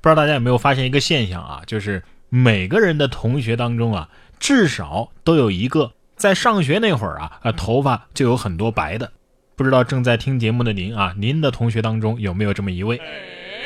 [0.00, 9.12] 不知道大家有没有发现一个现象啊，就是每个人的同学当中啊，至少都有一个在上学那会儿啊，啊头发就有很多白的。
[9.56, 13.00] 不知道正在听节目的您啊，您的同学当中有没有这么一位？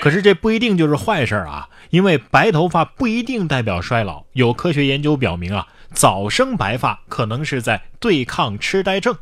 [0.00, 4.24] 可是这不一定就是坏事啊，因为白头发不一定代表衰老。
[4.32, 9.16] 有科学研究表明啊，早生白发可能是在对抗痴呆症。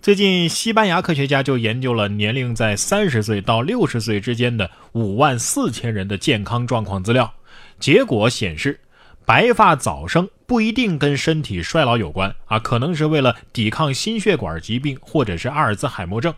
[0.00, 7.34] 最近，西班牙科学家就研究了年龄在三十岁到六十岁之间的五万四千人的健康状况资料，
[7.78, 8.80] 结果显示，
[9.26, 16.32] 白发早生不一定跟身体衰老有关啊，可能是为了抵抗心血管疾病或者是阿尔兹海默症。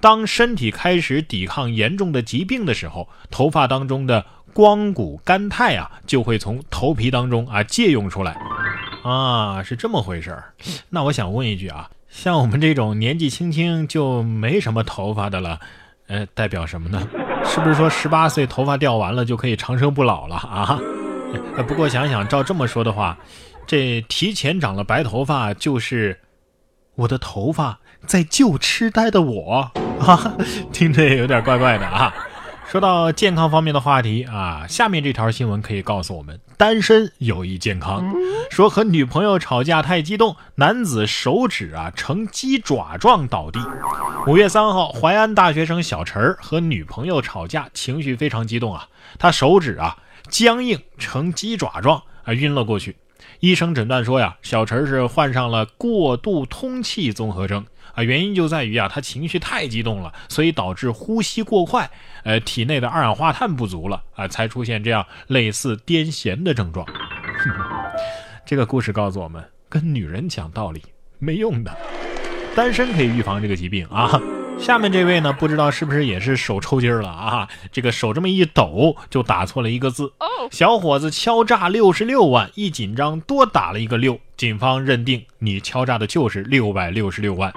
[0.00, 8.36] 当身体开始抵抗严重的疾病的时候，头发当中的光谷甘肽啊，就会从头皮当中啊借用出来，
[9.02, 10.52] 啊，是这么回事儿。
[10.88, 15.58] 那我想问一句啊，像我们这种年纪轻轻就没什么头发的了，
[16.08, 17.06] 呃，代表什么呢？
[17.44, 20.78] 是不是说十八岁头发掉完了就可以长生不老了啊？
[21.66, 23.16] 不过想想照这么说的话，
[23.66, 26.18] 这提前长了白头发就是
[26.94, 27.78] 我的头发。
[28.06, 30.34] 在救痴呆的我啊，
[30.72, 32.14] 听着也有点怪怪的啊。
[32.70, 38.14] 说到健康方面的话题啊，下面这条新闻可以告诉我们：单身有益健康。
[38.48, 43.58] 说和女朋友吵架太激动，男子手指啊呈鸡爪状倒地。
[44.28, 48.86] 五月三号，淮安大学生小陈儿和女朋友吵架，情绪非常激动啊，
[49.18, 52.94] 他手指啊僵硬呈鸡爪状啊晕了过去。
[53.40, 57.66] 医生诊断说呀，小陈是患上了过度通气综合征。
[58.00, 61.90] 啊，原因就在于啊，他情绪太激动了，所以导致呼吸过快，
[62.24, 66.86] 呃，体内的二氧化碳不足了啊，才出现这样类似癫痫的症状。
[68.46, 70.82] 这个故事告诉我们，跟女人讲道理
[71.18, 71.76] 没用的，
[72.56, 74.18] 单身可以预防这个疾病啊。
[74.58, 77.48] 下面这位呢，不知道是不是也是手抽筋了啊？
[77.72, 80.12] 这个手这么一抖，就打错了一个字。
[80.50, 87.50] 小伙子敲诈六十六万，一紧张多打了一个六，警方认定你敲诈的就是六百六十六万。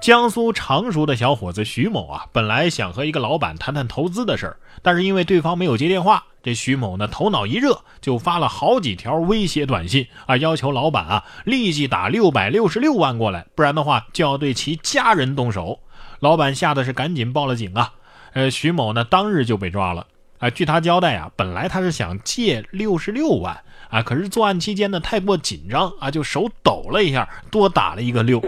[0.00, 15.80] 江苏常熟的小伙子徐某啊，本来想和一个老板谈谈投资的事儿，但是因为对方没有接电话，这徐某呢头脑一热，就发了好几条威胁短信啊，要求老板啊立即打六百六十六万过来，不然的话就要对其家人动手。
[16.20, 17.94] 老板吓得是赶紧报了警啊，
[18.34, 20.06] 呃，徐某呢当日就被抓了
[20.38, 20.48] 啊。
[20.48, 28.42] 据他交代啊，本来他是想借六十六万啊，可是作案期间呢太过紧张啊，就手抖了一下，多打了一个六。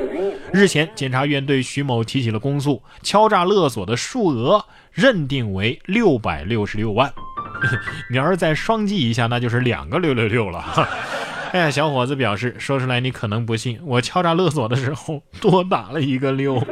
[0.53, 7.13] 日前，检察院对徐某提起了公诉，敲诈勒索的数额认定为六百六十六万。
[8.11, 10.89] 你要是再双击一下，那就是两个六六六了。
[11.53, 16.63] 哎呀，小伙子表示，说出来你可能不信，我敲诈勒索的时候多打了一个六。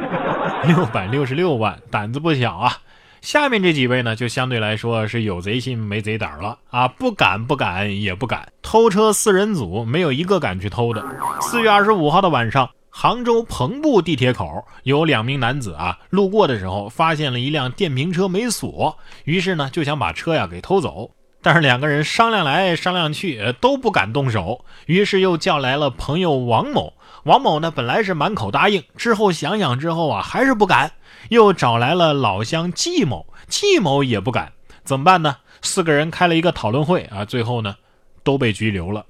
[0.65, 2.79] 六百六十六万，胆子不小啊！
[3.21, 6.87] 下面这几位呢，就相对来说是有贼心没贼胆了啊！
[6.87, 11.03] 不敢不敢也不敢偷车，四人组没有一个敢去偷的。
[11.41, 21.11] 四月二十五号的晚上，杭州彭埠地铁口有两名男子啊，路过的时候发现了一辆电瓶车没锁，于是呢就想把车呀给偷走。
[21.41, 26.93] 但是两个人商量来商量去，都不敢动手，于是又叫来了朋友王某。
[27.23, 30.91] 王某呢，本来是满口答应，之后想想之后啊，还是不敢，
[31.27, 34.53] 又找来了老乡季某，季某也不敢，
[34.83, 35.37] 怎么办呢？
[35.61, 37.75] 四个人开了一个讨论会啊，最后呢，
[38.23, 39.05] 都被拘留了。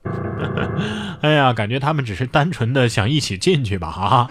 [1.21, 4.29] 哎呀，感觉他们只是单纯的想一起进去吧哈！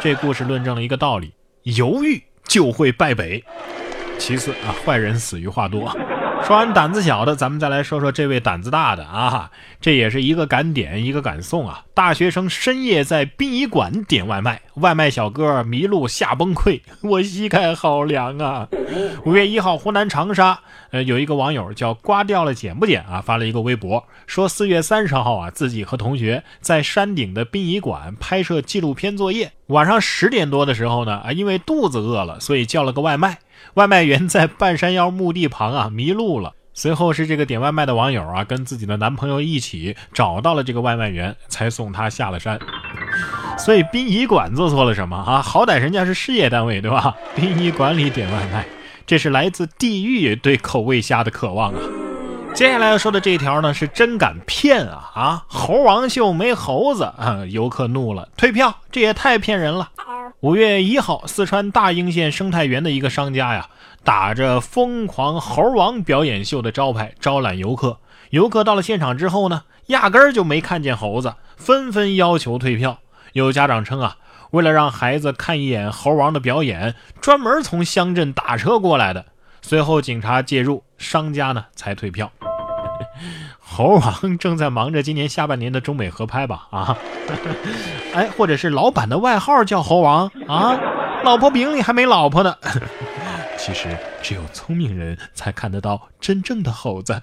[0.00, 3.44] 这故事论证了一个道理：犹豫就会败北。
[4.18, 5.94] 其次啊，坏人死于话多。
[6.44, 9.50] 说完胆子小的，咱们再来说说这位胆子大的啊！
[9.80, 11.84] 这也是一个敢点，一个敢送啊！
[11.94, 18.68] 大学生深夜在殡仪馆点外卖，外卖小哥迷路吓崩溃， 我膝盖好凉啊！
[19.24, 20.58] 五月一号，湖南长沙，
[20.90, 33.38] 呃，有一个网友叫刮掉了剪不剪啊，发了一个微博，说四月三十号啊，自己和同学在山顶的殡仪馆拍摄纪录片作业，晚上十点多的时候呢，啊，因为肚子饿了，所以叫了个外卖。
[33.74, 42.58] 外卖员在半山腰墓地旁啊迷路了，随后是这个点外卖的网友啊跟自己的男朋友一起找到了这个外卖员，才送他下了山。
[43.58, 45.42] 所以殡仪馆做错了什么啊？
[45.42, 47.14] 好歹人家是事业单位对吧？
[47.36, 48.66] 殡仪馆里点外卖，
[49.06, 51.78] 这是来自地狱对口味虾的渴望啊！
[52.54, 55.44] 接下来要说的这一条呢，是真敢骗啊啊！
[55.48, 57.44] 猴王秀没猴子啊！
[57.48, 59.90] 游客怒了，退票，这也太骗人了。
[60.42, 63.68] 五月一号，四川大英县生态园的一个商家呀，
[64.02, 68.00] 打着“疯狂猴王表演秀”的招牌招揽游客。
[68.30, 72.98] 游客到了现场之后呢，压根儿就没看见猴子，纷纷要求退票。
[73.34, 74.16] 有家长称啊，
[74.50, 79.26] 为了让孩子看一眼猴王的表演，专门从乡镇打车过来的。
[79.60, 82.32] 随后警察介入，商家呢才退票。
[83.74, 86.66] 猴王正在忙着今年下半年的中美合拍吧？
[86.70, 86.94] 啊，
[88.12, 90.78] 哎，或者是老板的外号叫猴王啊？
[91.24, 92.54] 老婆饼里还没老婆呢。
[93.56, 93.88] 其实
[94.20, 97.22] 只有聪明人才看得到真正的猴子。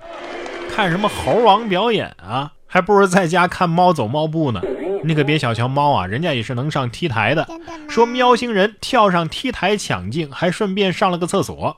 [0.73, 2.51] 看什么猴王表演啊？
[2.65, 4.59] 还不如在家看猫走猫步呢。
[5.03, 7.47] 你可别小瞧猫啊，人家也是能上 T 台的。
[7.87, 11.77] 说喵星人跳上 T 台抢镜，还顺便上了个厕所。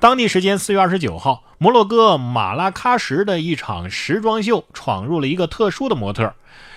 [0.00, 6.34] 当地时间四月二十九号，摩洛哥马拉喀什的一场时装秀闯入了一个特殊的模特。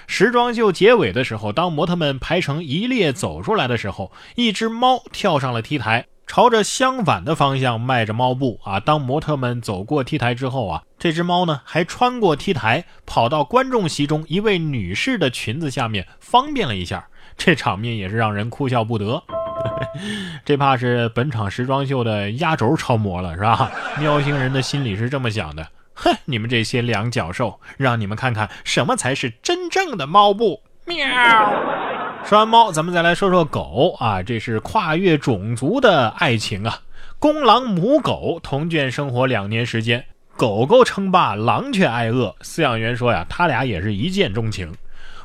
[0.07, 6.05] 时装秀结尾的时候，当模特们排成一列走出来的时候，一只猫跳上了 T 台。
[6.25, 8.79] 朝着相反的方向迈着猫步啊！
[8.79, 19.23] 当模特们走过 T 台之后啊，这只猫呢还穿过 T 台，跑到观众席中一位女士的裙子下面方便了一下，这场面也是让人哭笑不得。
[20.45, 23.71] 这怕是本场时装秀的压轴超模了，是吧？
[23.99, 30.61] 喵星人的心里是这么想的：哼，你们这些两脚兽，让你们看看什么才是真正的猫步。
[30.85, 30.97] 喵。
[32.25, 36.79] 说完猫，咱们再来说说狗啊，这是跨越种族的爱情啊！
[37.17, 40.03] 公狼母狗同圈生活两年时间，
[40.35, 42.35] 狗狗称霸，狼却挨饿。
[42.41, 44.73] 饲养员说呀，他俩也是一见钟情。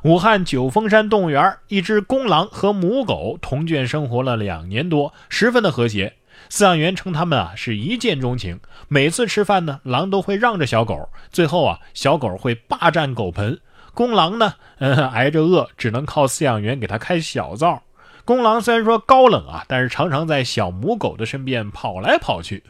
[0.05, 6.13] 武汉九峰山动物园，一只公狼和母狗同圈生活了两年多，十分的和谐。
[6.51, 13.59] 饲养员称他们啊是一见钟情，每次吃饭呢，狼都会让着小狗，最后啊，小狗会霸占狗盆。
[13.95, 17.83] 公狼呢，嗯，挨着饿，只能靠饲养员给他开小灶。
[18.27, 22.63] 公狼虽然说高冷啊，但是常常在小母狗的身边跑来跑去。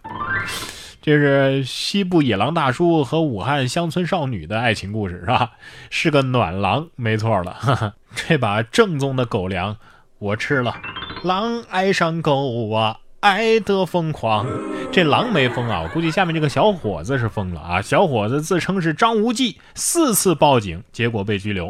[1.05, 5.51] 这是西部野狼大叔和武汉乡村少女的爱情故事，是吧？
[5.91, 7.93] 是个暖狼，没错了。
[8.17, 9.77] 这把正宗的狗粮
[10.19, 10.81] 我吃了。
[11.23, 13.01] 狼爱上狗啊！
[13.25, 14.47] 爱得疯狂，
[14.93, 15.81] 这狼没疯啊！
[15.83, 17.81] 我估计下面这个小伙子是疯了啊！
[17.81, 21.67] 小伙子自称是张无忌，四次报警，结果被拘留。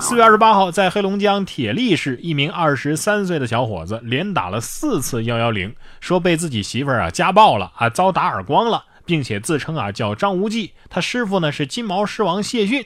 [0.00, 12.84] 四月二十八号，在黑龙江铁力市，一名二十三岁的小伙子连打了四次幺幺零，说被自己媳妇儿啊家暴了啊，遭打耳光了，并且自称啊叫张无忌，他师傅呢是金毛狮王谢逊。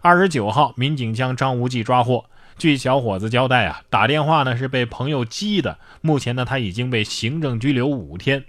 [0.00, 2.24] 二十九号，民警将张无忌抓获。
[2.58, 5.78] 据小伙子交代啊，打电话呢是被朋友激的。
[6.00, 8.44] 目前呢，他已经被行政拘留五天。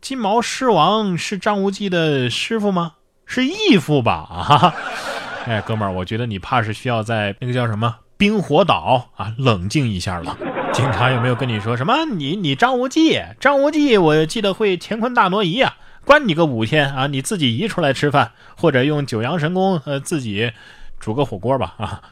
[0.00, 2.92] 金毛狮王是张无忌的师傅吗？
[3.26, 4.12] 是义父吧？
[4.12, 4.74] 啊，
[5.46, 10.36] 哎，哥们儿，我觉得你怕是需要在那个叫什么冰火岛啊冷静一下了。
[10.72, 12.04] 警察有没有跟你说什么？
[12.04, 17.06] 你你张无忌，张无忌，我记得会乾坤大挪移啊，关你个五天啊！
[17.08, 20.52] 你自己移出来吃饭，或者用九阳神功呃自己
[21.00, 22.02] 煮个火锅吧啊。